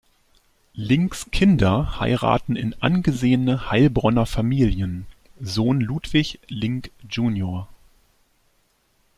Links 0.73 1.29
Kinder 1.29 1.99
heiraten 1.99 2.55
in 2.55 2.73
angesehene 2.81 3.69
Heilbronner 3.69 4.25
Familien: 4.25 5.05
Sohn 5.39 5.79
Ludwig 5.79 6.39
Link 6.47 6.89
jr. 7.07 7.67